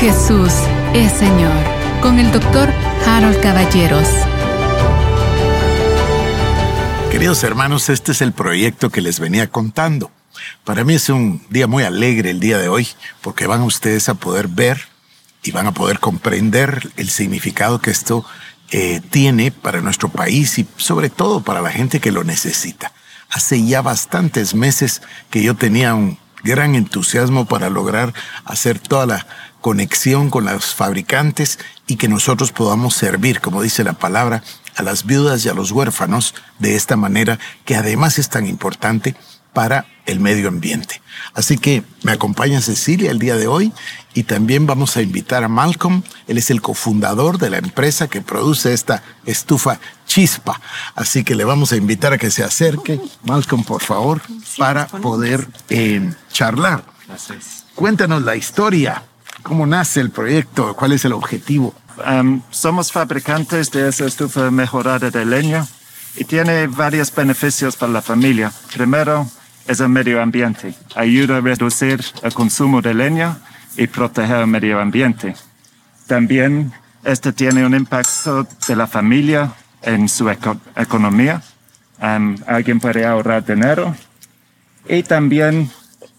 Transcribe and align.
Jesús 0.00 0.50
es 0.94 1.12
Señor 1.12 1.52
con 2.00 2.18
el 2.18 2.32
doctor 2.32 2.70
Harold 3.06 3.38
Caballeros. 3.42 4.08
Queridos 7.10 7.44
hermanos, 7.44 7.90
este 7.90 8.12
es 8.12 8.22
el 8.22 8.32
proyecto 8.32 8.88
que 8.88 9.02
les 9.02 9.20
venía 9.20 9.50
contando. 9.50 10.10
Para 10.64 10.84
mí 10.84 10.94
es 10.94 11.10
un 11.10 11.42
día 11.50 11.66
muy 11.66 11.84
alegre 11.84 12.30
el 12.30 12.40
día 12.40 12.56
de 12.56 12.68
hoy 12.68 12.88
porque 13.20 13.46
van 13.46 13.60
ustedes 13.60 14.08
a 14.08 14.14
poder 14.14 14.48
ver 14.48 14.80
y 15.42 15.50
van 15.50 15.66
a 15.66 15.74
poder 15.74 16.00
comprender 16.00 16.90
el 16.96 17.10
significado 17.10 17.82
que 17.82 17.90
esto 17.90 18.24
eh, 18.70 19.02
tiene 19.10 19.52
para 19.52 19.82
nuestro 19.82 20.08
país 20.08 20.58
y 20.58 20.66
sobre 20.78 21.10
todo 21.10 21.42
para 21.42 21.60
la 21.60 21.72
gente 21.72 22.00
que 22.00 22.10
lo 22.10 22.24
necesita. 22.24 22.90
Hace 23.28 23.66
ya 23.66 23.82
bastantes 23.82 24.54
meses 24.54 25.02
que 25.28 25.42
yo 25.42 25.56
tenía 25.56 25.94
un 25.94 26.18
gran 26.42 26.74
entusiasmo 26.74 27.46
para 27.46 27.70
lograr 27.70 28.14
hacer 28.44 28.78
toda 28.78 29.06
la 29.06 29.26
conexión 29.60 30.30
con 30.30 30.46
los 30.46 30.74
fabricantes 30.74 31.58
y 31.86 31.96
que 31.96 32.08
nosotros 32.08 32.52
podamos 32.52 32.94
servir, 32.94 33.40
como 33.40 33.62
dice 33.62 33.84
la 33.84 33.92
palabra, 33.92 34.42
a 34.76 34.82
las 34.82 35.04
viudas 35.04 35.44
y 35.44 35.48
a 35.48 35.54
los 35.54 35.72
huérfanos 35.72 36.34
de 36.58 36.76
esta 36.76 36.96
manera 36.96 37.38
que 37.64 37.76
además 37.76 38.18
es 38.18 38.28
tan 38.28 38.46
importante 38.46 39.14
para 39.52 39.86
el 40.06 40.20
medio 40.20 40.48
ambiente. 40.48 41.00
Así 41.34 41.58
que 41.58 41.84
me 42.02 42.12
acompaña 42.12 42.60
Cecilia 42.60 43.10
el 43.10 43.18
día 43.18 43.36
de 43.36 43.46
hoy 43.46 43.72
y 44.14 44.24
también 44.24 44.66
vamos 44.66 44.96
a 44.96 45.02
invitar 45.02 45.44
a 45.44 45.48
Malcolm. 45.48 46.02
Él 46.26 46.38
es 46.38 46.50
el 46.50 46.60
cofundador 46.60 47.38
de 47.38 47.50
la 47.50 47.58
empresa 47.58 48.08
que 48.08 48.20
produce 48.20 48.72
esta 48.72 49.02
estufa 49.24 49.78
chispa. 50.06 50.60
Así 50.94 51.24
que 51.24 51.34
le 51.34 51.44
vamos 51.44 51.72
a 51.72 51.76
invitar 51.76 52.12
a 52.12 52.18
que 52.18 52.30
se 52.30 52.42
acerque, 52.42 53.00
Malcolm, 53.24 53.64
por 53.64 53.82
favor, 53.82 54.20
para 54.58 54.86
poder 54.86 55.46
eh, 55.68 56.12
charlar. 56.32 56.84
Cuéntanos 57.74 58.22
la 58.22 58.36
historia. 58.36 59.02
¿Cómo 59.42 59.66
nace 59.66 60.00
el 60.00 60.10
proyecto? 60.10 60.74
¿Cuál 60.74 60.92
es 60.92 61.04
el 61.04 61.12
objetivo? 61.12 61.74
Um, 62.06 62.42
somos 62.50 62.92
fabricantes 62.92 63.70
de 63.70 63.88
esa 63.88 64.06
estufa 64.06 64.50
mejorada 64.50 65.10
de 65.10 65.24
leña 65.24 65.66
y 66.16 66.24
tiene 66.24 66.66
varios 66.66 67.14
beneficios 67.14 67.76
para 67.76 67.92
la 67.92 68.02
familia. 68.02 68.52
Primero, 68.74 69.28
es 69.70 69.78
el 69.78 69.88
medio 69.88 70.20
ambiente. 70.20 70.74
Ayuda 70.96 71.36
a 71.36 71.40
reducir 71.40 72.04
el 72.22 72.34
consumo 72.34 72.82
de 72.82 72.92
leña 72.92 73.38
y 73.76 73.86
proteger 73.86 74.38
el 74.38 74.48
medio 74.48 74.80
ambiente. 74.80 75.36
También 76.08 76.72
este 77.04 77.32
tiene 77.32 77.64
un 77.64 77.74
impacto 77.74 78.48
de 78.66 78.74
la 78.74 78.88
familia 78.88 79.52
en 79.82 80.08
su 80.08 80.28
economía. 80.28 81.40
Alguien 82.00 82.80
puede 82.80 83.06
ahorrar 83.06 83.44
dinero. 83.44 83.94
Y 84.88 85.04
también 85.04 85.70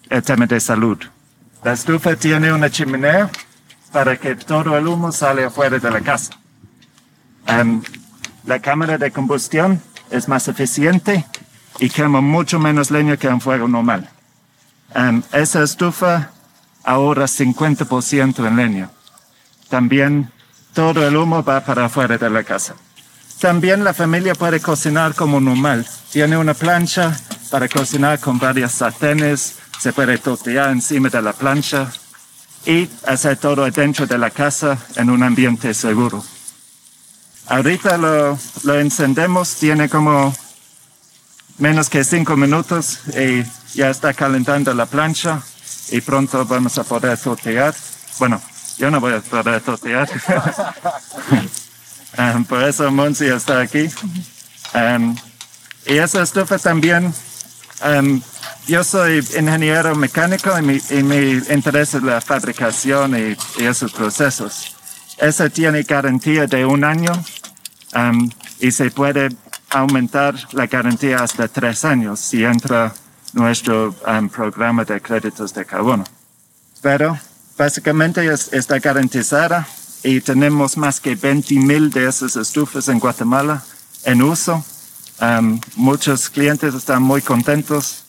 el 0.10 0.24
tema 0.24 0.46
de 0.46 0.62
salud. 0.62 0.98
La 1.62 1.74
estufa 1.74 2.16
tiene 2.16 2.54
una 2.54 2.70
chimenea 2.70 3.30
para 3.92 4.16
que 4.16 4.36
todo 4.36 4.78
el 4.78 4.88
humo 4.88 5.12
sale 5.12 5.44
afuera 5.44 5.78
de 5.78 5.92
la 5.92 6.00
casa. 6.00 6.32
La 8.46 8.60
cámara 8.60 8.98
de 8.98 9.12
combustión 9.12 9.82
es 10.10 10.30
más 10.30 10.48
eficiente 10.48 11.26
y 11.80 11.89
quema 11.89 12.22
mucho 12.22 12.59
menos 12.59 12.91
leña 12.91 13.17
que 13.17 13.27
un 13.27 13.41
fuego 13.41 13.67
normal. 13.67 14.09
Um, 14.95 15.23
esa 15.31 15.64
estufa 15.64 16.31
ahorra 16.83 17.25
50% 17.25 18.45
en 18.47 18.55
leña. 18.55 18.89
También 19.69 20.31
todo 20.73 21.08
el 21.08 21.16
humo 21.16 21.44
va 21.44 21.61
para 21.61 21.86
afuera 21.86 22.17
de 22.17 22.30
la 22.30 22.44
casa. 22.44 22.75
También 23.39 23.83
la 23.83 23.94
familia 23.94 24.36
puede 24.36 24.59
cocinar 24.59 25.16
como 25.16 25.39
normal. 25.39 25.88
Tiene 26.11 26.38
una 26.38 26.53
plancha 26.53 27.17
para 27.49 27.67
cocinar 27.67 28.19
con 28.19 28.38
varias 28.38 28.73
sartenes, 28.73 29.58
se 29.80 29.94
puede 29.94 30.17
tortear 30.17 30.69
encima 30.69 31.09
de 31.09 31.22
la 31.22 31.33
plancha 31.33 31.92
y 32.66 32.88
hacer 33.08 33.38
todo 33.38 33.69
dentro 33.72 34.05
de 34.05 34.17
la 34.17 34.30
casa 34.30 34.77
en 34.95 35.09
un 35.09 35.23
ambiente 35.23 35.73
seguro. 35.73 36.23
Ahorita 37.47 37.97
lo, 37.97 38.38
lo 38.64 38.80
encendemos, 38.80 39.55
tiene 39.55 39.89
como 39.89 40.33
menos 41.61 41.89
que 41.89 42.04
cinco 42.04 42.36
minutos 42.36 43.02
y 43.16 43.44
ya 43.77 43.92
está 43.92 44.16
calentando 44.16 44.73
la 44.73 44.88
plancha 44.88 45.44
y 45.92 46.02
pronto 46.02 46.44
vamos 46.44 46.77
a 46.80 46.83
poder 46.83 47.17
tortear. 47.20 47.76
Bueno, 48.17 48.42
yo 48.80 48.89
no 48.89 48.99
voy 48.99 49.14
a 49.14 49.22
poder 49.22 49.61
tortear. 49.61 50.10
um, 52.17 52.44
por 52.49 52.64
eso 52.64 52.89
Monsi 52.92 53.27
está 53.27 53.61
aquí. 53.61 53.89
Um, 54.73 55.16
y 55.86 55.98
esa 55.98 56.23
estufa 56.23 56.58
también 56.58 57.14
um, 57.86 58.22
yo 58.67 58.83
soy 58.83 59.20
ingeniero 59.38 59.95
mecánico 59.95 60.58
y 60.58 60.61
mi, 60.64 60.82
y 60.89 61.04
mi 61.04 61.32
interés 61.54 61.93
es 61.93 62.02
la 62.02 62.22
fabricación 62.22 63.16
y, 63.16 63.38
esos 63.64 63.92
procesos. 63.92 64.76
Esa 65.20 65.48
tiene 65.49 65.83
garantía 65.83 66.48
de 66.48 66.66
un 66.66 66.83
año 66.83 67.11
y 68.60 68.72
se 68.72 68.89
puede 68.89 69.30
aumentar 69.71 70.36
la 70.54 70.67
garantía 70.67 71.17
hasta 71.23 71.48
tres 71.48 71.86
años 71.86 72.20
si 72.20 72.43
entra 72.43 72.93
nuestro 73.33 73.95
um, 74.08 74.30
programa 74.30 74.83
de 74.83 75.02
créditos 75.02 75.54
de 75.54 75.65
carbono. 75.65 76.04
Pero 76.82 77.17
básicamente 77.58 78.27
está 78.52 78.80
garantizada 78.80 79.67
y 80.04 80.21
tenemos 80.21 80.77
más 80.77 80.99
que 80.99 81.15
20 81.15 81.55
mil 81.55 81.89
de 81.89 82.08
esas 82.08 82.36
estufas 82.36 82.87
en 82.87 82.99
Guatemala 82.99 83.64
en 84.04 84.21
uso. 84.21 84.64
Um, 85.21 85.60
muchos 85.76 86.30
clientes 86.30 86.73
están 86.73 87.04
muy 87.04 87.21
contentos 87.21 88.05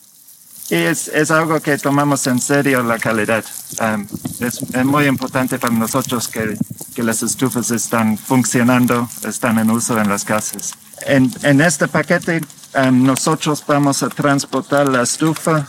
y 0.70 0.76
es, 0.76 1.08
es, 1.08 1.30
algo 1.30 1.60
que 1.60 1.76
tomamos 1.76 2.26
en 2.26 2.40
serio 2.40 2.82
la 2.82 2.98
calidad. 2.98 3.44
Um, 3.78 4.06
es, 4.40 4.62
es, 4.62 4.84
muy 4.86 5.06
importante 5.06 5.58
para 5.58 5.74
nosotros 5.74 6.28
que, 6.28 6.56
que, 6.94 7.02
las 7.02 7.22
estufas 7.22 7.70
están 7.70 8.16
funcionando, 8.16 9.10
están 9.24 9.58
en 9.58 9.70
uso 9.70 10.00
en 10.00 10.08
las 10.08 10.24
casas. 10.24 10.72
En, 11.06 11.30
en 11.42 11.60
este 11.60 11.88
paquete 11.88 12.40
um, 12.74 13.04
nosotros 13.04 13.64
vamos 13.66 14.02
a 14.02 14.08
transportar 14.08 14.88
la 14.88 15.02
estufa 15.02 15.66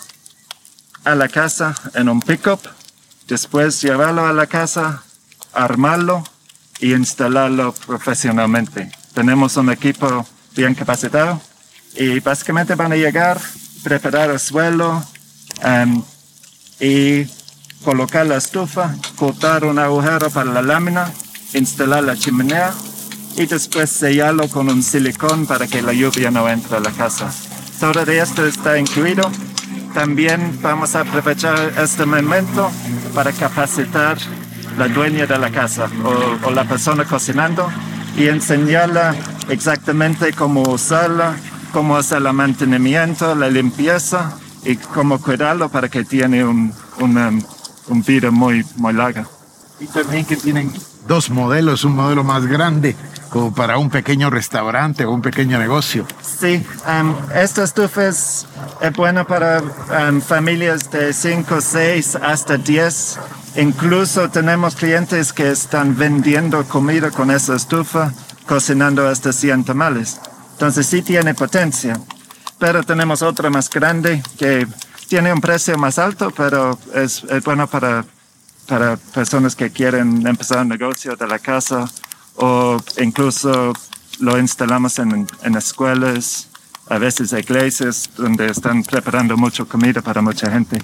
a 1.04 1.16
la 1.16 1.28
casa 1.28 1.76
en 1.96 2.08
un 2.10 2.22
pickup, 2.22 2.60
después 3.28 3.82
llevarlo 3.82 4.26
a 4.26 4.34
la 4.34 4.48
casa, 4.48 5.04
armarlo 5.54 6.24
y 6.80 6.94
instalarlo 6.94 7.74
profesionalmente. 7.74 8.92
Tenemos 9.14 9.58
un 9.58 9.72
equipo 9.72 10.26
bien 10.56 10.76
capacitado 10.76 11.42
y 11.96 12.20
básicamente 12.20 12.76
van 12.76 12.92
a 12.92 12.96
llegar 12.96 13.40
preparar 13.84 14.30
el 14.30 14.40
suelo 14.40 15.04
um, 15.64 16.04
y 16.80 17.26
colocar 17.84 18.26
la 18.26 18.38
estufa, 18.38 18.96
cortar 19.16 19.66
un 19.66 19.78
agujero 19.78 20.30
para 20.30 20.52
la 20.52 20.62
lámina, 20.62 21.12
instalar 21.54 22.04
la 22.04 22.16
chimenea 22.16 22.74
y 23.36 23.46
después 23.46 23.90
sellarlo 23.90 24.48
con 24.48 24.70
un 24.70 24.84
silicón 24.84 25.46
para 25.46 25.68
que 25.68 25.82
la 25.82 25.94
lluvia 25.94 26.32
no 26.32 26.48
entre 26.48 26.78
a 26.78 26.80
la 26.80 26.92
casa. 26.92 27.32
Todo 27.80 28.02
esto 28.02 28.46
está 28.46 28.78
incluido. 28.78 29.30
También 29.94 30.60
vamos 30.62 30.96
a 30.96 31.02
aprovechar 31.02 31.74
este 31.78 32.06
momento 32.06 32.72
para 33.14 33.32
capacitar 33.32 34.18
la 34.78 34.88
dueña 34.88 35.26
de 35.26 35.38
la 35.38 35.52
casa 35.52 35.88
o, 36.04 36.48
o 36.48 36.52
la 36.52 36.64
persona 36.64 37.06
cocinando 37.06 37.70
y 38.18 38.28
enseñarla 38.28 39.16
exactamente 39.50 40.34
cómo 40.34 40.64
usarla, 40.64 41.36
cómo 41.72 41.96
hacer 41.98 42.20
el 42.26 42.34
mantenimiento, 42.34 43.36
la 43.36 43.50
limpieza 43.50 44.38
y 44.64 44.78
cómo 44.78 45.20
cuidarlo 45.20 45.70
para 45.70 45.90
que 45.90 46.04
tiene 46.04 46.44
un, 46.44 46.74
una, 47.00 47.32
un 47.88 48.04
vida 48.04 48.32
muy, 48.32 48.66
muy 48.78 48.94
larga. 48.94 49.28
Y 49.80 49.86
también 49.88 50.26
que 50.26 50.38
tienen 50.38 50.72
dos 51.08 51.30
modelos, 51.30 51.84
un 51.84 51.96
modelo 51.96 52.24
más 52.24 52.46
grande 52.46 52.96
como 53.34 53.52
para 53.52 53.80
un 53.80 53.90
pequeño 53.90 54.30
restaurante 54.30 55.06
o 55.06 55.12
un 55.12 55.24
pequeño 55.24 55.58
negocio. 55.58 56.06
Sí, 56.22 56.64
um, 56.88 57.16
esta 57.34 57.64
estufa 57.64 58.08
es, 58.08 58.46
es 58.80 58.94
buena 58.94 59.24
para 59.24 59.60
um, 59.60 60.22
familias 60.22 60.92
de 60.92 61.12
5, 61.12 61.60
6 61.60 62.18
hasta 62.22 62.58
10. 62.58 63.20
Incluso 63.56 64.30
tenemos 64.30 64.76
clientes 64.76 65.34
que 65.34 65.50
están 65.50 65.98
vendiendo 65.98 66.64
comida 66.66 67.10
con 67.10 67.32
esa 67.32 67.56
estufa, 67.56 68.14
cocinando 68.48 69.08
hasta 69.08 69.34
100 69.34 69.64
tamales. 69.64 70.20
Entonces 70.52 70.86
sí 70.86 71.02
tiene 71.02 71.34
potencia. 71.34 72.00
Pero 72.60 72.84
tenemos 72.84 73.24
otra 73.24 73.50
más 73.50 73.68
grande 73.68 74.22
que 74.38 74.68
tiene 75.08 75.34
un 75.34 75.42
precio 75.42 75.76
más 75.80 75.98
alto, 75.98 76.30
pero 76.38 76.78
es, 76.94 77.24
es 77.24 77.44
bueno 77.44 77.66
para, 77.66 78.06
para 78.68 78.96
personas 78.96 79.56
que 79.56 79.72
quieren 79.72 80.28
empezar 80.28 80.60
un 80.60 80.70
negocio 80.70 81.16
de 81.16 81.26
la 81.26 81.40
casa 81.40 81.90
o 82.36 82.78
incluso 83.00 83.74
lo 84.20 84.40
instalamos 84.40 85.00
en, 85.00 85.28
en 85.44 85.56
escuelas, 85.56 86.48
a 86.90 86.98
veces 86.98 87.34
iglesias 87.34 88.10
donde 88.18 88.48
están 88.48 88.84
preparando 88.84 89.38
mucha 89.38 89.66
comida 89.66 90.02
para 90.02 90.22
mucha 90.22 90.52
gente. 90.52 90.82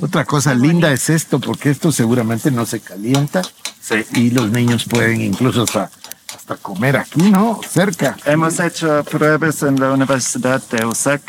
Otra 0.00 0.24
cosa 0.24 0.54
linda 0.54 0.92
es 0.92 1.08
esto, 1.08 1.40
porque 1.40 1.70
esto 1.70 1.90
seguramente 1.92 2.50
no 2.50 2.66
se 2.66 2.80
calienta 2.80 3.42
Sí. 3.80 4.04
y 4.12 4.30
los 4.30 4.50
niños 4.50 4.84
pueden 4.84 5.22
incluso 5.22 5.62
hasta, 5.62 5.90
hasta 6.36 6.56
comer 6.56 6.98
aquí, 6.98 7.30
¿no? 7.30 7.58
Cerca. 7.66 8.16
Hemos 8.26 8.60
hecho 8.60 9.02
pruebas 9.04 9.62
en 9.62 9.80
la 9.80 9.92
Universidad 9.92 10.62
de 10.68 10.84
USAC 10.84 11.22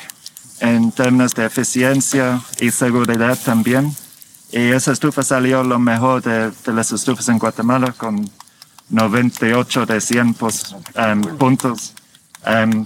en 0.59 0.91
términos 0.91 1.33
de 1.35 1.45
eficiencia 1.45 2.41
y 2.59 2.71
seguridad 2.71 3.37
también. 3.45 3.95
Y 4.51 4.59
esa 4.71 4.91
estufa 4.91 5.23
salió 5.23 5.63
lo 5.63 5.79
mejor 5.79 6.21
de, 6.21 6.51
de 6.51 6.73
las 6.73 6.91
estufas 6.91 7.29
en 7.29 7.37
Guatemala 7.39 7.93
con 7.93 8.29
98 8.89 9.85
de 9.85 10.01
100 10.01 10.33
pues, 10.33 10.75
um, 10.95 11.21
puntos. 11.37 11.93
Um, 12.45 12.85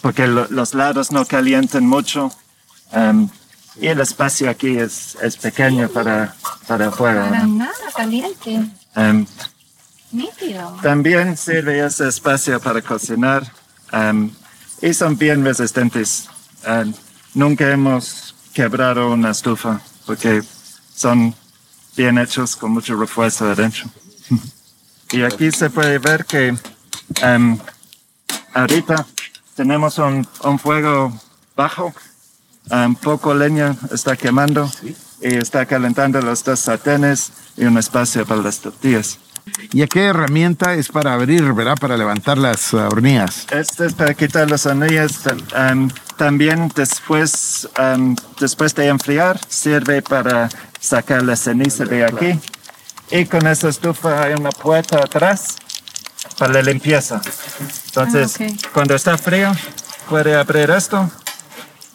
porque 0.00 0.26
lo, 0.26 0.46
los 0.50 0.74
lados 0.74 1.12
no 1.12 1.24
calientan 1.24 1.86
mucho. 1.86 2.30
Um, 2.92 3.28
y 3.80 3.86
el 3.86 4.00
espacio 4.00 4.50
aquí 4.50 4.76
es, 4.76 5.16
es 5.22 5.36
pequeño 5.36 5.88
para, 5.88 6.34
para 6.66 6.88
afuera. 6.88 7.28
Para 7.30 7.46
nada 7.46 7.72
caliente. 7.96 8.66
Nítido. 10.10 10.78
también 10.82 11.38
sirve 11.38 11.82
ese 11.82 12.06
espacio 12.06 12.60
para 12.60 12.82
cocinar 12.82 13.50
um, 13.94 14.30
y 14.82 14.92
son 14.92 15.16
bien 15.16 15.42
resistentes. 15.42 16.28
Nunca 17.32 17.70
hemos 17.70 18.34
quebrado 18.52 19.10
una 19.10 19.30
estufa 19.30 19.80
porque 20.04 20.42
son 20.94 21.34
bien 21.96 22.18
hechos 22.18 22.56
con 22.56 22.72
mucho 22.72 22.94
refuerzo 22.96 23.50
adentro. 23.50 23.84
y 25.12 25.22
aquí 25.22 25.50
se 25.52 25.70
puede 25.70 25.98
ver 25.98 26.24
que 26.24 26.56
um, 27.22 27.58
ahorita 28.54 29.06
tenemos 29.54 29.98
un, 29.98 30.26
un 30.44 30.58
fuego 30.58 31.12
bajo, 31.54 31.92
um, 32.70 32.94
poco 32.94 33.34
leña 33.34 33.76
está 33.92 34.16
quemando 34.16 34.70
y 35.20 35.36
está 35.36 35.66
calentando 35.66 36.20
los 36.20 36.42
dos 36.42 36.60
sartenes 36.60 37.32
y 37.56 37.64
un 37.64 37.78
espacio 37.78 38.26
para 38.26 38.42
las 38.42 38.60
tortillas. 38.60 39.18
¿Y 39.72 39.82
aquella 39.82 40.10
herramienta 40.10 40.74
es 40.74 40.88
para 40.88 41.14
abrir, 41.14 41.52
verdad? 41.52 41.76
Para 41.80 41.96
levantar 41.96 42.38
las 42.38 42.72
uh, 42.72 42.78
hornillas. 42.78 43.46
Este 43.50 43.86
es 43.86 43.94
para 43.94 44.14
quitar 44.14 44.50
las 44.50 44.66
hornillas. 44.66 45.20
Um, 45.56 45.90
también 46.16 46.70
después, 46.74 47.68
um, 47.78 48.14
después 48.38 48.74
de 48.74 48.86
enfriar, 48.86 49.40
sirve 49.48 50.00
para 50.02 50.48
sacar 50.78 51.22
la 51.22 51.36
ceniza 51.36 51.84
de 51.84 52.04
aquí. 52.04 52.40
Y 53.12 53.26
con 53.26 53.46
esa 53.46 53.68
estufa 53.68 54.22
hay 54.22 54.32
una 54.32 54.50
puerta 54.50 54.98
atrás 54.98 55.56
para 56.38 56.54
la 56.54 56.62
limpieza. 56.62 57.20
Entonces, 57.86 58.36
Ah, 58.40 58.44
ok. 58.44 58.72
cuando 58.72 58.94
está 58.94 59.18
frío, 59.18 59.52
puede 60.08 60.34
abrir 60.34 60.70
esto 60.70 61.10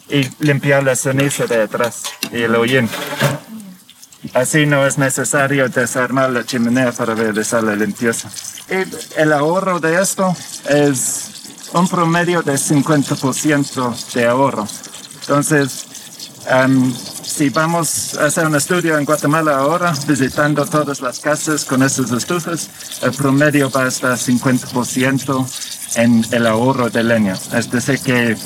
y 0.08 0.28
limpiar 0.38 0.84
la 0.84 0.94
ceniza 0.96 1.46
de 1.46 1.62
atrás 1.62 2.02
y 2.32 2.42
el 2.42 2.54
hollín. 2.54 2.88
Así 4.34 4.66
no 4.66 4.86
es 4.86 4.98
necesario 4.98 5.68
desarmar 5.68 6.30
la 6.30 6.44
chimenea 6.44 6.92
para 6.92 7.14
realizar 7.14 7.62
la 7.64 7.74
limpieza. 7.74 8.28
Y 8.70 8.84
el 9.20 9.32
ahorro 9.32 9.80
de 9.80 10.00
esto 10.00 10.34
es 10.68 11.30
un 11.72 11.88
promedio 11.88 12.42
de 12.42 12.56
50% 12.58 13.94
de 14.14 14.26
ahorro. 14.26 14.66
Entonces, 15.22 15.86
em, 16.48 16.92
si 17.38 17.50
vamos 17.50 18.18
a 18.18 18.24
hacer 18.24 18.48
un 18.48 18.56
estudio 18.56 18.98
en 18.98 19.04
Guatemala 19.04 19.58
ahora, 19.58 19.92
visitando 20.08 20.66
todas 20.66 21.00
las 21.00 21.20
casas 21.20 21.64
con 21.64 21.84
estas 21.84 22.10
estufas, 22.10 22.68
el 23.00 23.12
promedio 23.12 23.70
va 23.70 23.84
a 23.84 23.86
estar 23.86 24.18
50% 24.18 25.46
en 25.94 26.24
el 26.32 26.46
ahorro 26.48 26.90
de 26.90 27.04
leña. 27.04 27.36
Es 27.54 27.70
decir, 27.70 28.00
que 28.00 28.36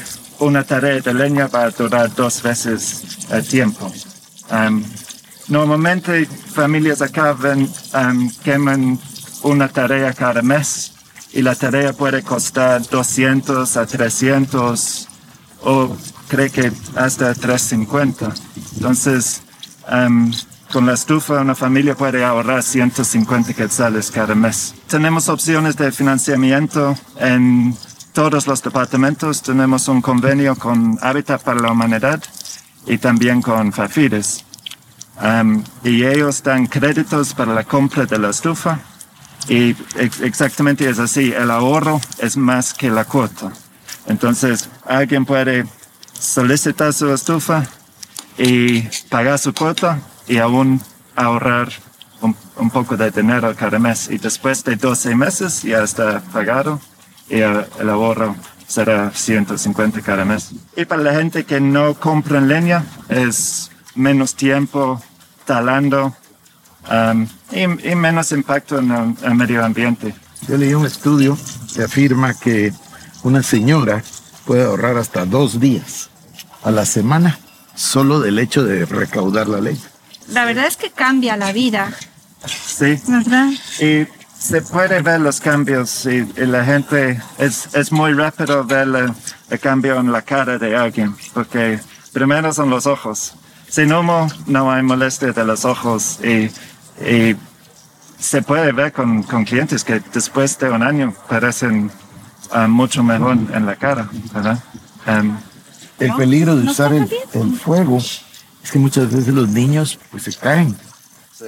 una 0.40 0.64
tarea 0.64 1.00
de 1.00 1.14
leña 1.14 1.46
va 1.46 1.62
a 1.62 1.70
durar 1.70 2.14
dos 2.14 2.42
veces 2.42 3.02
el 3.30 3.46
tiempo. 3.48 3.90
Em, 4.50 4.84
Normalmente 5.48 6.26
familias 6.26 7.00
acá 7.00 7.32
ven, 7.32 7.68
um, 7.94 8.30
queman 8.44 8.98
una 9.42 9.68
tarea 9.68 10.12
cada 10.12 10.42
mes 10.42 10.92
y 11.32 11.40
la 11.40 11.54
tarea 11.54 11.94
puede 11.94 12.22
costar 12.22 12.82
200 12.82 13.76
a 13.76 13.86
300 13.86 15.08
o 15.62 15.96
creo 16.28 16.52
que 16.52 16.72
hasta 16.94 17.34
350. 17.34 18.51
Entonces, 18.82 19.42
um, 19.92 20.32
con 20.72 20.86
la 20.86 20.94
estufa 20.94 21.40
una 21.40 21.54
familia 21.54 21.94
puede 21.94 22.24
ahorrar 22.24 22.64
150 22.64 23.54
quetzales 23.54 24.10
cada 24.10 24.34
mes. 24.34 24.74
Tenemos 24.88 25.28
opciones 25.28 25.76
de 25.76 25.92
financiamiento 25.92 26.96
en 27.20 27.76
todos 28.12 28.48
los 28.48 28.60
departamentos. 28.60 29.40
Tenemos 29.40 29.86
un 29.86 30.02
convenio 30.02 30.56
con 30.56 30.98
Hábitat 31.00 31.44
para 31.44 31.60
la 31.60 31.70
Humanidad 31.70 32.20
y 32.84 32.98
también 32.98 33.40
con 33.40 33.72
Fafides. 33.72 34.44
Um, 35.22 35.62
y 35.84 36.02
ellos 36.04 36.42
dan 36.42 36.66
créditos 36.66 37.34
para 37.34 37.54
la 37.54 37.62
compra 37.62 38.04
de 38.06 38.18
la 38.18 38.30
estufa. 38.30 38.80
Y 39.48 39.76
ex- 39.94 40.20
exactamente 40.22 40.90
es 40.90 40.98
así, 40.98 41.32
el 41.32 41.52
ahorro 41.52 42.00
es 42.18 42.36
más 42.36 42.74
que 42.74 42.90
la 42.90 43.04
cuota. 43.04 43.52
Entonces, 44.08 44.68
alguien 44.84 45.24
puede 45.24 45.66
solicitar 46.18 46.92
su 46.92 47.12
estufa 47.14 47.64
y 48.38 48.82
pagar 49.08 49.38
su 49.38 49.52
cuota 49.52 50.00
y 50.26 50.38
aún 50.38 50.80
ahorrar 51.16 51.68
un, 52.20 52.36
un 52.56 52.70
poco 52.70 52.96
de 52.96 53.10
dinero 53.10 53.54
cada 53.56 53.78
mes. 53.78 54.08
Y 54.10 54.18
después 54.18 54.64
de 54.64 54.76
12 54.76 55.14
meses 55.14 55.62
ya 55.62 55.82
está 55.82 56.20
pagado 56.32 56.80
y 57.28 57.40
el, 57.40 57.66
el 57.78 57.90
ahorro 57.90 58.36
será 58.66 59.10
150 59.12 60.00
cada 60.00 60.24
mes. 60.24 60.52
Y 60.76 60.84
para 60.84 61.02
la 61.02 61.14
gente 61.14 61.44
que 61.44 61.60
no 61.60 61.94
compra 61.94 62.38
en 62.38 62.48
leña 62.48 62.84
es 63.08 63.70
menos 63.94 64.34
tiempo 64.34 65.02
talando 65.44 66.14
um, 66.90 67.26
y, 67.50 67.90
y 67.90 67.94
menos 67.94 68.32
impacto 68.32 68.78
en 68.78 68.90
el, 68.90 69.14
el 69.22 69.34
medio 69.34 69.64
ambiente. 69.64 70.14
Yo 70.48 70.56
leí 70.56 70.74
un 70.74 70.86
estudio 70.86 71.36
que 71.74 71.82
afirma 71.82 72.34
que 72.34 72.72
una 73.22 73.42
señora 73.42 74.02
puede 74.46 74.64
ahorrar 74.64 74.96
hasta 74.96 75.24
dos 75.24 75.60
días 75.60 76.10
a 76.64 76.70
la 76.70 76.84
semana 76.84 77.38
solo 77.74 78.20
del 78.20 78.38
hecho 78.38 78.64
de 78.64 78.84
recaudar 78.86 79.48
la 79.48 79.60
ley. 79.60 79.80
La 80.28 80.44
verdad 80.44 80.66
es 80.66 80.76
que 80.76 80.90
cambia 80.90 81.36
la 81.36 81.52
vida, 81.52 81.92
Sí, 82.46 82.98
¿verdad? 83.08 83.50
y 83.80 84.06
se 84.38 84.62
puede 84.62 85.00
ver 85.02 85.20
los 85.20 85.40
cambios 85.40 86.04
y, 86.06 86.26
y 86.36 86.46
la 86.46 86.64
gente 86.64 87.20
es, 87.38 87.68
es 87.74 87.92
muy 87.92 88.12
rápido 88.14 88.64
ver 88.64 88.88
la- 88.88 89.14
el 89.50 89.60
cambio 89.60 89.98
en 90.00 90.10
la 90.10 90.22
cara 90.22 90.58
de 90.58 90.74
alguien 90.76 91.14
porque 91.32 91.78
primero 92.12 92.52
son 92.52 92.68
los 92.70 92.86
ojos 92.86 93.34
sin 93.68 93.92
humo 93.92 94.26
no 94.46 94.72
hay 94.72 94.82
molestia 94.82 95.32
de 95.32 95.44
los 95.44 95.64
ojos 95.64 96.18
y, 96.24 96.50
y 97.08 97.36
se 98.18 98.42
puede 98.42 98.72
ver 98.72 98.92
con, 98.92 99.22
con 99.22 99.44
clientes 99.44 99.84
que 99.84 100.02
después 100.12 100.58
de 100.58 100.70
un 100.70 100.82
año 100.82 101.14
parecen 101.28 101.92
ah, 102.50 102.66
mucho 102.66 103.04
mejor 103.04 103.36
en 103.52 103.66
la 103.66 103.76
cara 103.76 104.08
¿verdad? 104.34 104.58
Em, 105.06 105.36
El 106.04 106.14
peligro 106.14 106.56
de 106.56 106.68
usar 106.70 106.92
el, 106.92 107.08
el 107.34 107.52
fuego 107.56 107.98
es 107.98 108.70
que 108.70 108.78
muchas 108.78 109.10
veces 109.12 109.32
los 109.34 109.48
niños 109.48 109.98
pues 110.10 110.22
se 110.24 110.32
caen, 110.34 110.76
sí. 111.38 111.44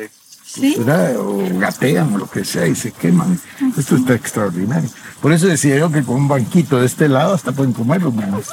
Sí. 0.47 0.77
O 0.79 1.59
gatean 1.59 2.15
o 2.15 2.19
lo 2.19 2.31
que 2.31 2.45
sea 2.45 2.65
y 2.69 2.77
se 2.77 2.93
queman. 2.93 3.41
Esto 3.77 3.97
está 3.97 4.15
extraordinario. 4.15 4.89
Por 5.21 5.33
eso 5.33 5.47
decía 5.49 5.77
yo 5.77 5.91
que 5.91 6.05
con 6.05 6.15
un 6.17 6.29
banquito 6.29 6.79
de 6.79 6.87
este 6.87 7.09
lado 7.09 7.35
hasta 7.35 7.51
pueden 7.51 7.73
comer 7.73 8.03
los 8.03 8.15
niños. 8.15 8.47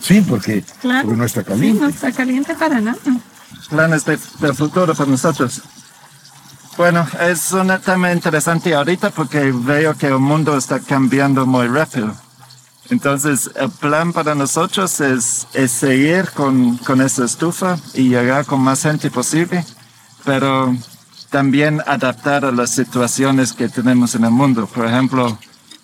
Sí, 0.00 0.22
porque, 0.26 0.64
Claro. 0.80 1.02
porque 1.08 1.18
no 1.18 1.24
está 1.26 1.42
Sí, 1.42 1.46
caliente. 1.48 1.80
no 1.82 1.88
está 1.88 2.12
caliente 2.12 2.54
para 2.54 2.80
nada. 2.80 2.96
planes 3.68 4.04
de, 4.06 4.18
del 4.40 4.54
futuro 4.54 4.94
para 4.94 5.10
nosotros. 5.10 5.60
Bueno, 6.78 7.06
es 7.20 7.52
un 7.52 7.70
tema 7.84 8.10
interesante 8.12 8.74
ahorita 8.74 9.10
porque 9.10 9.52
veo 9.52 9.94
que 9.96 10.06
el 10.06 10.18
mundo 10.18 10.56
está 10.56 10.80
cambiando 10.80 11.44
muy 11.46 11.68
rápido. 11.68 12.14
Entonces, 12.90 13.50
el 13.56 13.70
plan 13.70 14.12
para 14.12 14.34
nosotros 14.34 15.00
es, 15.00 15.46
es 15.54 15.70
seguir 15.70 16.30
con, 16.32 16.76
con 16.78 17.00
esa 17.00 17.24
estufa 17.24 17.78
y 17.94 18.10
llegar 18.10 18.44
con 18.44 18.60
más 18.60 18.82
gente 18.82 19.10
posible, 19.10 19.64
pero 20.24 20.76
también 21.30 21.80
adaptar 21.86 22.44
a 22.44 22.52
las 22.52 22.70
situaciones 22.70 23.52
que 23.52 23.68
tenemos 23.68 24.14
en 24.14 24.24
el 24.24 24.30
mundo. 24.30 24.66
Por 24.66 24.86
ejemplo, 24.86 25.38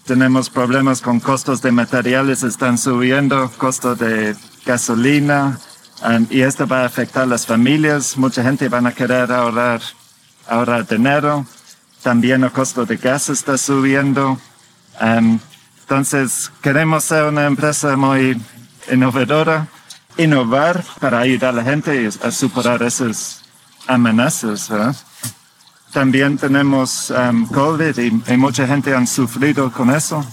tenemos 0.05 0.51
problemas 0.51 1.01
con 1.01 1.21
costos 1.21 1.63
de 1.63 1.73
materiales, 1.73 2.43
están 2.43 2.79
subiendo, 2.79 3.51
costos 3.57 3.99
de 3.99 4.37
gasolina, 4.67 5.59
um, 6.05 6.27
y 6.31 6.43
esto 6.43 6.67
va 6.67 6.83
a 6.83 6.87
afectar 6.87 7.25
a 7.25 7.27
las 7.27 7.47
familias. 7.47 8.17
Mucha 8.17 8.43
gente 8.43 8.69
van 8.69 8.87
a 8.87 8.93
querer 8.93 9.33
ahorrar, 9.33 9.81
ahorrar 10.49 10.87
dinero. 10.87 11.47
También 12.03 12.45
el 12.45 12.53
costo 12.53 12.87
de 12.87 12.97
gas 12.97 13.29
está 13.29 13.57
subiendo. 13.59 14.39
Um, 15.01 15.39
entonces, 15.91 16.53
queremos 16.63 17.03
ser 17.03 17.25
una 17.25 17.47
empresa 17.47 17.97
muy 17.97 18.41
innovadora, 18.93 19.67
innovar 20.17 20.85
para 21.01 21.19
ayudar 21.19 21.49
a 21.49 21.57
la 21.57 21.65
gente 21.65 22.09
a 22.23 22.31
superar 22.31 22.81
esas 22.85 23.43
amenazas. 23.89 24.71
También 25.93 26.39
tenemos 26.39 27.11
um, 27.11 27.45
COVID 27.45 27.99
y, 27.99 28.33
y 28.33 28.37
mucha 28.37 28.69
gente 28.69 28.95
han 28.95 29.09
sufrido 29.09 29.73
con 29.73 29.91
eso. 29.91 30.25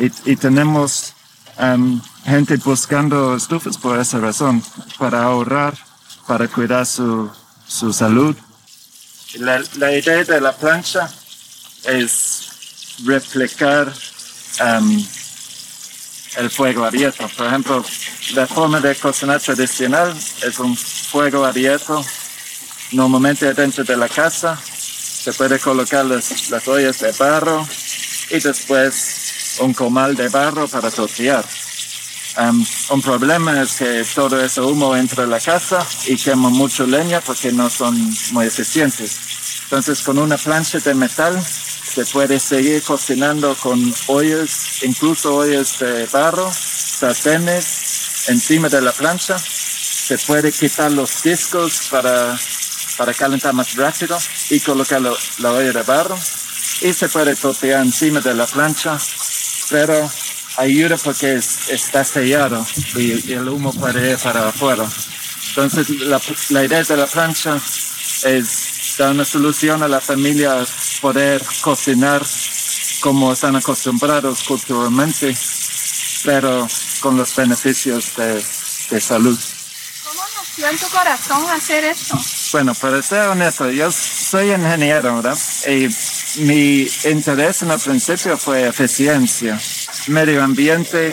Y, 0.00 0.10
y 0.32 0.34
tenemos 0.34 1.14
um, 1.60 2.02
gente 2.24 2.56
buscando 2.56 3.36
estufas 3.36 3.78
por 3.78 4.00
esa 4.00 4.18
razón, 4.18 4.64
para 4.98 5.22
ahorrar, 5.22 5.74
para 6.26 6.48
cuidar 6.48 6.86
su, 6.86 7.30
su 7.68 7.92
salud. 7.92 8.34
La, 9.38 9.62
la 9.76 9.92
idea 9.92 10.24
de 10.24 10.40
la 10.40 10.50
plancha 10.50 11.08
es 11.84 12.98
replicar 13.04 13.94
um, 14.60 15.06
el 16.36 16.50
fuego 16.50 16.84
abierto. 16.84 17.28
Por 17.36 17.46
ejemplo, 17.46 17.84
la 18.34 18.46
forma 18.46 18.80
de 18.80 18.94
cocinar 18.96 19.40
tradicional 19.40 20.16
es 20.42 20.58
un 20.58 20.76
fuego 20.76 21.44
abierto 21.44 22.04
normalmente 22.92 23.52
dentro 23.54 23.84
de 23.84 23.96
la 23.96 24.08
casa. 24.08 24.60
Se 24.64 25.32
puede 25.32 25.58
colocar 25.58 26.04
las, 26.04 26.50
las 26.50 26.68
ollas 26.68 26.98
de 27.00 27.12
barro 27.12 27.66
y 28.30 28.40
después 28.40 29.58
un 29.60 29.72
comal 29.72 30.16
de 30.16 30.28
barro 30.28 30.68
para 30.68 30.90
tortear. 30.90 31.44
Um, 32.36 32.66
un 32.90 33.00
problema 33.00 33.62
es 33.62 33.76
que 33.76 34.04
todo 34.12 34.44
ese 34.44 34.60
humo 34.60 34.96
entra 34.96 35.22
a 35.22 35.26
la 35.26 35.38
casa 35.38 35.86
y 36.06 36.16
quema 36.16 36.48
mucho 36.48 36.84
leña 36.84 37.20
porque 37.20 37.52
no 37.52 37.70
son 37.70 37.96
muy 38.32 38.46
eficientes. 38.46 39.18
Entonces 39.64 40.02
con 40.02 40.18
una 40.18 40.36
plancha 40.36 40.80
de 40.80 40.94
metal 40.94 41.40
se 41.94 42.04
puede 42.06 42.40
seguir 42.40 42.82
cocinando 42.82 43.54
con 43.56 43.94
ollas, 44.08 44.82
incluso 44.82 45.34
ollas 45.36 45.78
de 45.78 46.06
barro, 46.06 46.50
sartenes 46.52 48.28
encima 48.28 48.68
de 48.68 48.80
la 48.80 48.92
plancha. 48.92 49.38
Se 49.38 50.18
puede 50.18 50.50
quitar 50.52 50.90
los 50.92 51.22
discos 51.22 51.88
para, 51.90 52.38
para 52.96 53.14
calentar 53.14 53.54
más 53.54 53.74
rápido 53.74 54.18
y 54.50 54.60
colocar 54.60 55.00
la, 55.00 55.12
la 55.38 55.52
olla 55.52 55.72
de 55.72 55.82
barro. 55.82 56.18
Y 56.80 56.92
se 56.92 57.08
puede 57.08 57.36
tortear 57.36 57.82
encima 57.82 58.20
de 58.20 58.34
la 58.34 58.46
plancha, 58.46 58.98
pero 59.70 60.10
ayuda 60.56 60.96
porque 60.96 61.34
es- 61.36 61.68
está 61.68 62.04
sellado 62.04 62.66
y, 62.96 63.32
el 63.32 63.48
humo 63.48 63.72
puede 63.72 64.10
ir 64.12 64.18
para 64.18 64.48
afuera. 64.48 64.84
Entonces, 65.50 65.88
la 66.50 66.64
idea 66.64 66.82
de 66.82 66.96
la 66.96 67.06
plancha 67.06 67.56
es 68.24 68.73
dar 68.98 69.10
una 69.10 69.24
solución 69.24 69.82
a 69.82 69.88
la 69.88 70.00
familia 70.00 70.60
a 70.60 70.66
poder 71.00 71.42
cocinar 71.60 72.22
como 73.00 73.32
están 73.32 73.56
acostumbrados 73.56 74.44
culturalmente, 74.44 75.36
pero 76.24 76.66
con 77.00 77.16
los 77.16 77.34
beneficios 77.36 78.16
de, 78.16 78.42
de 78.90 79.00
salud. 79.00 79.38
¿Cómo 80.04 80.22
nació 80.36 80.68
en 80.68 80.78
tu 80.78 80.86
corazón 80.88 81.50
hacer 81.50 81.84
esto? 81.84 82.18
Bueno, 82.52 82.74
para 82.74 83.02
ser 83.02 83.28
honesto, 83.28 83.70
yo 83.70 83.90
soy 83.90 84.52
ingeniero, 84.52 85.16
¿verdad? 85.16 85.38
Y 85.68 85.88
mi 86.40 86.88
interés 87.04 87.62
en 87.62 87.70
el 87.72 87.80
principio 87.80 88.38
fue 88.38 88.68
eficiencia, 88.68 89.60
medio 90.06 90.42
ambiente, 90.42 91.12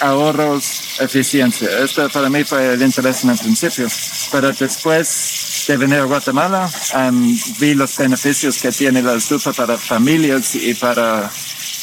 ahorros, 0.00 1.00
eficiencia. 1.00 1.68
Esto 1.80 2.08
para 2.10 2.28
mí 2.28 2.44
fue 2.44 2.74
el 2.74 2.82
interés 2.82 3.24
en 3.24 3.30
el 3.30 3.38
principio. 3.38 3.88
Pero 4.30 4.52
después 4.52 5.45
de 5.66 5.76
venir 5.76 5.98
a 5.98 6.04
Guatemala, 6.04 6.70
em, 6.94 7.36
vi 7.58 7.74
los 7.74 7.96
beneficios 7.96 8.58
que 8.58 8.70
tiene 8.70 9.02
la 9.02 9.14
estufa 9.14 9.52
para 9.52 9.76
familias 9.76 10.54
y 10.54 10.74
para, 10.74 11.30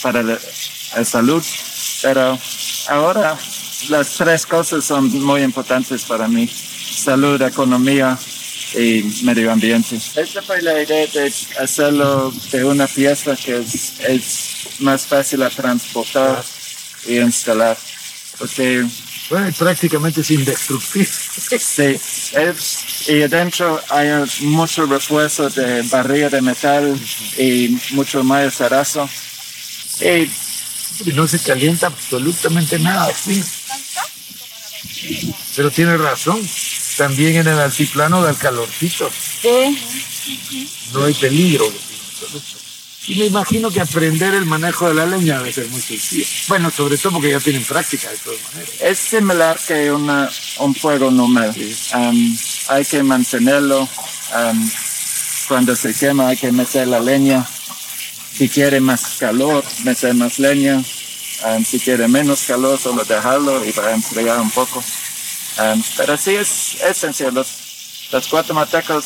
para 0.01 0.23
la, 0.23 0.39
la 0.95 1.05
salud. 1.05 1.43
Pero 2.01 2.39
ahora 2.87 3.37
las 3.89 4.09
tres 4.11 4.45
cosas 4.45 4.85
son 4.85 5.11
muy 5.23 5.41
importantes 5.41 6.03
para 6.03 6.27
mí. 6.27 6.47
Salud, 6.47 7.41
economía 7.41 8.17
y 8.75 9.03
medio 9.23 9.51
ambiente. 9.51 9.97
Esta 10.15 10.41
fue 10.41 10.61
la 10.61 10.81
idea 10.81 11.05
de 11.07 11.33
hacerlo 11.59 12.33
de 12.51 12.63
una 12.63 12.87
pieza 12.87 13.35
que 13.35 13.57
es, 13.57 13.99
es 13.99 14.79
más 14.79 15.05
fácil 15.05 15.43
a 15.43 15.49
transportar 15.49 16.43
y 17.05 17.17
instalar. 17.19 17.77
Porque 18.37 18.85
Bueno, 19.29 19.51
prácticamente 19.57 20.21
es 20.21 20.31
indestructible. 20.31 21.07
sí, 21.07 21.99
es, 22.33 23.07
y 23.07 23.23
adentro 23.23 23.81
hay 23.89 24.09
mucho 24.41 24.85
refuerzo 24.85 25.49
de 25.49 25.81
barriga 25.83 26.29
de 26.29 26.41
metal 26.41 26.99
y 27.37 27.77
mucho 27.91 28.23
más 28.23 28.55
cerazo. 28.55 29.09
Y 30.01 30.29
Y 31.05 31.13
no 31.13 31.27
se 31.27 31.39
calienta 31.39 31.87
absolutamente 31.87 32.77
nada. 32.79 33.11
sí. 33.13 33.43
Pero 35.55 35.71
tiene 35.71 35.97
razón. 35.97 36.41
También 36.97 37.35
en 37.37 37.47
el 37.47 37.59
altiplano 37.59 38.21
da 38.21 38.29
el 38.29 38.37
calorcito. 38.37 39.09
No 40.93 41.05
hay 41.05 41.13
peligro. 41.13 41.65
Y 43.05 43.15
me 43.15 43.25
imagino 43.25 43.69
que 43.69 43.81
aprender 43.81 44.33
el 44.33 44.45
manejo 44.45 44.87
de 44.87 44.93
la 44.93 45.05
leña 45.05 45.39
debe 45.39 45.51
ser 45.51 45.67
muy 45.67 45.81
sencillo. 45.81 46.25
Bueno, 46.47 46.71
sobre 46.71 46.97
todo 46.97 47.13
porque 47.13 47.31
ya 47.31 47.39
tienen 47.39 47.65
práctica 47.65 48.09
de 48.09 48.17
todas 48.17 48.39
maneras. 48.53 48.75
es 48.79 48.97
similar 48.97 49.59
que 49.67 49.91
una, 49.91 50.29
un 50.59 50.73
fuego 50.73 51.11
normal. 51.11 51.53
Um, 51.95 52.37
hay 52.69 52.85
que 52.85 53.03
mantenerlo. 53.03 53.81
um, 53.81 54.69
cuando 55.49 55.75
se 55.75 55.93
quema 55.93 56.29
hay 56.29 56.37
que 56.37 56.51
meter 56.53 56.87
la 56.87 57.01
leña. 57.01 57.45
Si 58.37 58.47
quiere 58.47 58.79
más 58.79 59.17
calor, 59.19 59.63
meter 59.83 60.13
más 60.13 60.39
leña. 60.39 60.81
Um, 61.45 61.65
si 61.65 61.79
quiere 61.81 62.07
menos 62.07 62.43
calor, 62.43 62.79
solo 62.79 63.03
dejarlo 63.03 63.65
y 63.65 63.71
va 63.73 63.87
a 63.87 63.93
enfriar 63.95 64.39
un 64.39 64.49
poco. 64.51 64.81
Um, 65.59 65.83
pero 65.97 66.15
sí 66.15 66.35
es, 66.35 66.77
es 66.81 66.97
sencillo. 66.97 67.31
Los, 67.31 67.47
los 68.13 68.29
guatemaltecos 68.29 69.03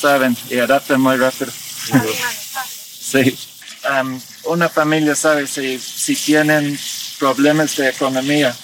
saben 0.00 0.36
y 0.48 0.58
adaptan 0.60 1.00
muy 1.00 1.16
rápido. 1.16 1.50
Sí. 1.50 1.92
Um, 3.14 4.20
una 4.44 4.68
familia 4.68 5.14
sabe 5.14 5.46
si, 5.46 5.78
si 5.78 6.14
tienen 6.14 6.78
problemas 7.18 7.76
de 7.76 7.88
economía, 7.88 8.54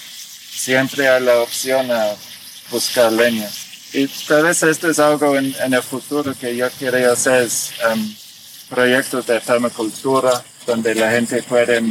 siempre 0.55 1.07
hay 1.07 1.23
la 1.23 1.41
opción 1.41 1.91
a 1.91 2.13
buscar 2.69 3.11
leña. 3.11 3.49
Y 3.93 4.07
tal 4.27 4.43
vez 4.43 4.61
esto 4.63 4.89
es 4.89 4.99
algo 4.99 5.35
en, 5.37 5.55
en 5.63 5.73
el 5.73 5.81
futuro 5.81 6.35
que 6.39 6.55
yo 6.55 6.67
quería 6.77 7.13
hacer, 7.13 7.43
es, 7.43 7.71
um, 7.91 8.15
proyectos 8.69 9.25
de 9.25 9.39
permacultura, 9.41 10.43
donde 10.65 10.93
la 10.93 11.11
gente 11.11 11.41
puede 11.43 11.81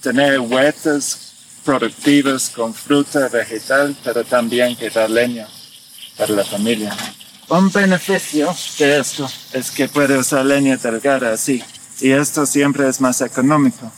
tener 0.00 0.38
huertas 0.40 1.32
productivas 1.64 2.50
con 2.50 2.74
fruta 2.74 3.28
vegetal, 3.28 3.96
pero 4.04 4.24
también 4.24 4.76
que 4.76 4.90
da 4.90 5.08
leña 5.08 5.48
para 6.16 6.34
la 6.34 6.44
familia. 6.44 6.94
Un 7.48 7.70
beneficio 7.70 8.54
de 8.78 8.98
esto 8.98 9.30
es 9.52 9.70
que 9.70 9.88
puede 9.88 10.16
usar 10.18 10.44
leña 10.44 10.76
delgada 10.76 11.32
así, 11.32 11.62
y 12.02 12.10
esto 12.10 12.44
siempre 12.46 12.88
es 12.88 13.00
más 13.00 13.20
económico. 13.20 13.90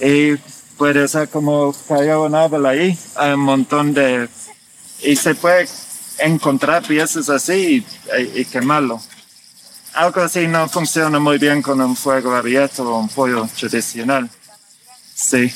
Y 0.00 0.36
puede 0.78 1.04
usar 1.04 1.28
como 1.28 1.74
cayó 1.86 2.24
un 2.24 2.34
árbol 2.34 2.66
ahí, 2.66 2.98
hay 3.16 3.32
un 3.34 3.40
montón 3.40 3.92
de... 3.92 4.28
y 5.02 5.14
se 5.14 5.34
puede 5.34 5.68
encontrar 6.18 6.82
piezas 6.86 7.28
así 7.28 7.84
y, 8.14 8.40
y 8.40 8.44
quemarlo. 8.46 9.00
Algo 9.92 10.22
así 10.22 10.48
no 10.48 10.68
funciona 10.68 11.20
muy 11.20 11.38
bien 11.38 11.62
con 11.62 11.80
un 11.80 11.94
fuego 11.94 12.34
abierto 12.34 12.82
o 12.82 12.98
un 12.98 13.08
pollo 13.08 13.46
tradicional. 13.56 14.28
Sí. 15.14 15.52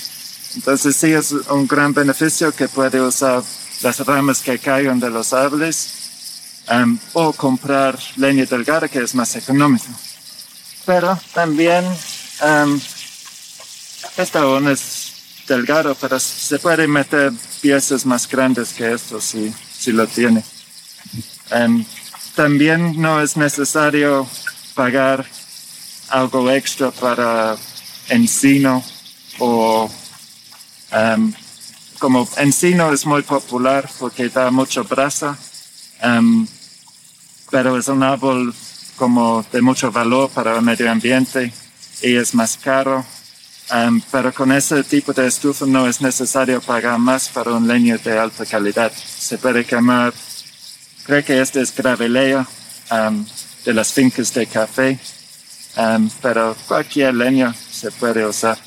Entonces 0.54 0.94
sí 0.94 1.12
es 1.12 1.32
un 1.32 1.66
gran 1.66 1.92
beneficio 1.92 2.52
que 2.52 2.68
puede 2.68 3.00
usar 3.00 3.42
las 3.82 4.06
ramas 4.06 4.40
que 4.40 4.58
caigan 4.58 5.00
de 5.00 5.10
los 5.10 5.32
árboles 5.32 6.62
um, 6.70 6.98
o 7.14 7.32
comprar 7.32 7.98
leña 8.16 8.44
delgada 8.44 8.88
que 8.88 9.00
es 9.00 9.14
más 9.14 9.34
económico. 9.36 9.86
Pero 10.88 11.20
también 11.34 11.84
um, 11.84 12.80
esta 14.16 14.40
aún 14.40 14.68
es 14.68 15.42
delgado, 15.46 15.94
pero 15.94 16.18
se 16.18 16.58
puede 16.58 16.88
meter 16.88 17.30
piezas 17.60 18.06
más 18.06 18.26
grandes 18.26 18.72
que 18.72 18.94
esto 18.94 19.20
si, 19.20 19.52
si 19.70 19.92
lo 19.92 20.06
tiene. 20.06 20.42
Um, 21.54 21.84
también 22.34 22.98
no 22.98 23.20
es 23.20 23.36
necesario 23.36 24.26
pagar 24.74 25.26
algo 26.08 26.50
extra 26.50 26.90
para 26.90 27.54
encino 28.08 28.82
o 29.40 29.90
um, 30.92 31.34
como 31.98 32.26
encino 32.38 32.94
es 32.94 33.04
muy 33.04 33.20
popular 33.24 33.90
porque 33.98 34.30
da 34.30 34.50
mucha 34.50 34.80
brasa, 34.80 35.36
um, 36.02 36.46
pero 37.50 37.76
es 37.76 37.88
un 37.88 38.02
árbol 38.02 38.54
como 38.98 39.44
de 39.52 39.62
mucho 39.62 39.90
valor 39.90 40.28
para 40.30 40.56
el 40.56 40.62
medio 40.62 40.90
ambiente 40.90 41.52
y 42.02 42.16
es 42.16 42.34
más 42.34 42.58
caro. 42.58 43.04
Pero 44.10 44.32
con 44.32 44.50
ese 44.52 44.82
tipo 44.82 45.12
de 45.12 45.26
estufa 45.26 45.66
no 45.66 45.86
es 45.86 46.00
necesario 46.00 46.60
pagar 46.60 46.98
más 46.98 47.28
para 47.28 47.52
un 47.52 47.68
leño 47.68 47.98
de 47.98 48.18
alta 48.18 48.44
calidad. 48.44 48.92
Se 48.92 49.38
puede 49.38 49.64
quemar, 49.64 50.12
creo 51.04 51.24
que 51.24 51.40
este 51.40 51.60
es 51.60 51.74
gravelea 51.74 52.46
um, 52.90 53.24
de 53.64 53.74
las 53.74 53.92
fincas 53.92 54.32
de 54.32 54.46
café, 54.46 54.98
pero 56.22 56.56
cualquier 56.66 57.14
leño 57.14 57.54
se 57.70 57.90
puede 57.90 58.26
usar. 58.26 58.58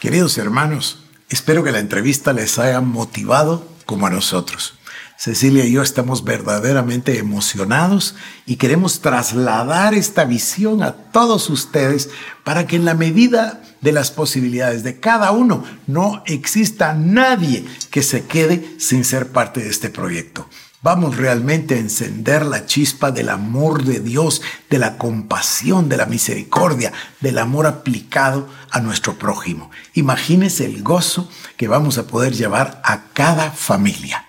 Queridos 0.00 0.38
hermanos, 0.38 1.00
espero 1.28 1.62
que 1.62 1.72
la 1.72 1.78
entrevista 1.78 2.32
les 2.32 2.58
haya 2.58 2.80
motivado 2.80 3.68
como 3.84 4.06
a 4.06 4.10
nosotros. 4.10 4.77
Cecilia 5.18 5.64
y 5.64 5.72
yo 5.72 5.82
estamos 5.82 6.22
verdaderamente 6.22 7.18
emocionados 7.18 8.14
y 8.46 8.54
queremos 8.54 9.00
trasladar 9.00 9.92
esta 9.94 10.24
visión 10.24 10.80
a 10.80 10.92
todos 10.92 11.50
ustedes 11.50 12.08
para 12.44 12.68
que 12.68 12.76
en 12.76 12.84
la 12.84 12.94
medida 12.94 13.60
de 13.80 13.90
las 13.90 14.12
posibilidades 14.12 14.84
de 14.84 15.00
cada 15.00 15.32
uno 15.32 15.64
no 15.88 16.22
exista 16.26 16.94
nadie 16.94 17.64
que 17.90 18.04
se 18.04 18.26
quede 18.26 18.76
sin 18.78 19.04
ser 19.04 19.32
parte 19.32 19.60
de 19.60 19.70
este 19.70 19.90
proyecto. 19.90 20.48
Vamos 20.82 21.16
realmente 21.16 21.74
a 21.74 21.78
encender 21.78 22.46
la 22.46 22.66
chispa 22.66 23.10
del 23.10 23.30
amor 23.30 23.82
de 23.82 23.98
Dios, 23.98 24.40
de 24.70 24.78
la 24.78 24.98
compasión, 24.98 25.88
de 25.88 25.96
la 25.96 26.06
misericordia, 26.06 26.92
del 27.20 27.38
amor 27.38 27.66
aplicado 27.66 28.48
a 28.70 28.78
nuestro 28.78 29.18
prójimo. 29.18 29.72
Imagínese 29.94 30.64
el 30.64 30.84
gozo 30.84 31.28
que 31.56 31.66
vamos 31.66 31.98
a 31.98 32.06
poder 32.06 32.34
llevar 32.34 32.80
a 32.84 33.06
cada 33.14 33.50
familia. 33.50 34.27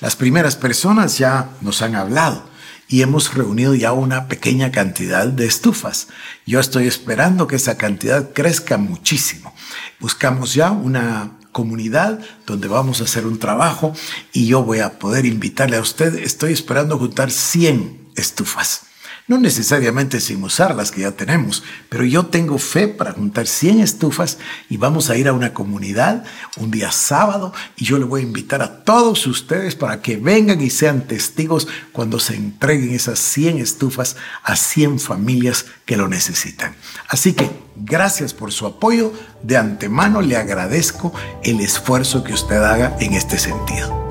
Las 0.00 0.14
primeras 0.14 0.54
personas 0.54 1.18
ya 1.18 1.50
nos 1.60 1.82
han 1.82 1.96
hablado 1.96 2.48
y 2.86 3.02
hemos 3.02 3.34
reunido 3.34 3.74
ya 3.74 3.92
una 3.92 4.28
pequeña 4.28 4.70
cantidad 4.70 5.26
de 5.26 5.46
estufas. 5.46 6.06
Yo 6.46 6.60
estoy 6.60 6.86
esperando 6.86 7.46
que 7.46 7.56
esa 7.56 7.76
cantidad 7.76 8.32
crezca 8.32 8.78
muchísimo. 8.78 9.52
Buscamos 9.98 10.54
ya 10.54 10.70
una 10.70 11.32
comunidad 11.50 12.20
donde 12.46 12.68
vamos 12.68 13.00
a 13.00 13.04
hacer 13.04 13.26
un 13.26 13.40
trabajo 13.40 13.92
y 14.32 14.46
yo 14.46 14.62
voy 14.62 14.78
a 14.78 15.00
poder 15.00 15.26
invitarle 15.26 15.76
a 15.76 15.80
usted. 15.80 16.14
Estoy 16.14 16.52
esperando 16.52 16.96
juntar 16.96 17.32
100 17.32 18.12
estufas. 18.14 18.87
No 19.28 19.36
necesariamente 19.36 20.20
sin 20.20 20.42
usar 20.42 20.74
las 20.74 20.90
que 20.90 21.02
ya 21.02 21.10
tenemos, 21.10 21.62
pero 21.90 22.02
yo 22.02 22.26
tengo 22.26 22.56
fe 22.56 22.88
para 22.88 23.12
juntar 23.12 23.46
100 23.46 23.80
estufas 23.80 24.38
y 24.70 24.78
vamos 24.78 25.10
a 25.10 25.18
ir 25.18 25.28
a 25.28 25.34
una 25.34 25.52
comunidad 25.52 26.24
un 26.56 26.70
día 26.70 26.90
sábado 26.90 27.52
y 27.76 27.84
yo 27.84 27.98
le 27.98 28.06
voy 28.06 28.22
a 28.22 28.24
invitar 28.24 28.62
a 28.62 28.84
todos 28.84 29.26
ustedes 29.26 29.74
para 29.74 30.00
que 30.00 30.16
vengan 30.16 30.62
y 30.62 30.70
sean 30.70 31.06
testigos 31.06 31.68
cuando 31.92 32.18
se 32.20 32.36
entreguen 32.36 32.94
esas 32.94 33.18
100 33.18 33.58
estufas 33.58 34.16
a 34.42 34.56
100 34.56 34.98
familias 34.98 35.66
que 35.84 35.98
lo 35.98 36.08
necesitan. 36.08 36.74
Así 37.06 37.34
que 37.34 37.50
gracias 37.76 38.32
por 38.32 38.50
su 38.50 38.64
apoyo. 38.64 39.12
De 39.42 39.58
antemano 39.58 40.22
le 40.22 40.38
agradezco 40.38 41.12
el 41.44 41.60
esfuerzo 41.60 42.24
que 42.24 42.32
usted 42.32 42.62
haga 42.62 42.96
en 42.98 43.12
este 43.12 43.38
sentido. 43.38 44.07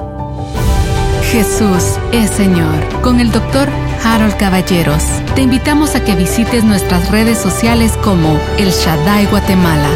Jesús 1.31 1.99
es 2.13 2.29
Señor. 2.29 3.01
Con 3.01 3.19
el 3.19 3.31
doctor 3.31 3.67
Harold 4.03 4.37
Caballeros. 4.37 5.03
Te 5.35 5.41
invitamos 5.41 5.93
a 5.95 6.03
que 6.03 6.15
visites 6.15 6.63
nuestras 6.63 7.11
redes 7.11 7.37
sociales 7.37 7.97
como 8.01 8.39
El 8.57 8.69
Shaddai 8.69 9.25
Guatemala 9.25 9.89